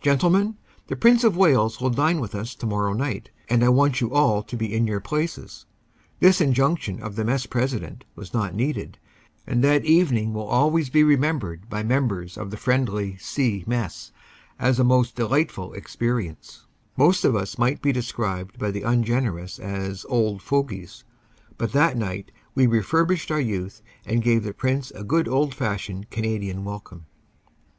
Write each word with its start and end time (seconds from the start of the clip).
"Gentlemen, 0.00 0.56
the 0.86 0.96
Prince 0.96 1.22
of 1.22 1.36
Wales 1.36 1.82
will 1.82 1.90
dine 1.90 2.18
with 2.18 2.34
us 2.34 2.54
tomorrow 2.54 2.94
night, 2.94 3.28
and 3.50 3.62
I 3.62 3.68
want 3.68 4.00
you 4.00 4.10
all 4.10 4.42
to 4.42 4.56
be 4.56 4.74
in 4.74 4.86
your 4.86 5.00
places." 5.00 5.66
The 6.18 6.34
injunction 6.42 7.02
of 7.02 7.14
the 7.14 7.26
mess 7.26 7.44
president 7.44 8.06
was 8.14 8.32
not 8.32 8.54
needed 8.54 8.98
and 9.46 9.62
that 9.62 9.84
evening 9.84 10.32
will 10.32 10.46
always 10.48 10.88
be 10.88 11.02
remembered 11.04 11.68
by 11.68 11.82
members 11.82 12.38
of 12.38 12.54
friendly 12.58 13.18
"C 13.18 13.64
Mess 13.66 14.12
as 14.58 14.78
a 14.78 14.82
most 14.82 15.14
delightful 15.14 15.72
experi 15.76 16.30
ence 16.30 16.64
most 16.96 17.22
of 17.22 17.36
us 17.36 17.58
might 17.58 17.82
be 17.82 17.92
described 17.92 18.58
by 18.58 18.70
the 18.70 18.80
ungenerous 18.80 19.58
as 19.58 20.06
"old 20.08 20.40
fogies," 20.40 21.04
but 21.58 21.72
that 21.72 21.98
night 21.98 22.32
we 22.54 22.66
refurbished 22.66 23.30
our 23.30 23.40
youth 23.42 23.82
and 24.06 24.22
gave 24.22 24.42
the 24.42 24.54
Prince 24.54 24.90
a 24.92 25.04
good 25.04 25.28
old 25.28 25.54
fashioned 25.54 26.08
Canadian 26.08 26.64
welcome. 26.64 27.04